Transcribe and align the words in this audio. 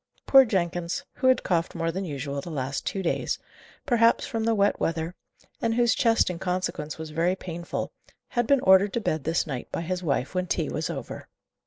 Poor 0.25 0.45
Jenkins, 0.45 1.05
who 1.17 1.27
had 1.27 1.43
coughed 1.43 1.75
more 1.75 1.91
than 1.91 2.05
usual 2.05 2.41
the 2.41 2.49
last 2.49 2.87
two 2.87 3.03
days, 3.03 3.37
perhaps 3.85 4.25
from 4.25 4.45
the 4.45 4.55
wet 4.55 4.79
weather, 4.79 5.13
and 5.61 5.75
whose 5.75 5.93
chest 5.93 6.27
in 6.27 6.39
consequence 6.39 6.97
was 6.97 7.11
very 7.11 7.35
painful, 7.35 7.91
had 8.29 8.47
been 8.47 8.61
ordered 8.61 8.93
to 8.93 8.99
bed 8.99 9.25
this 9.25 9.45
night 9.45 9.71
by 9.71 9.81
his 9.81 10.01
wife 10.01 10.33
when 10.33 10.47
tea 10.47 10.69
was 10.69 10.89
over. 10.89 11.27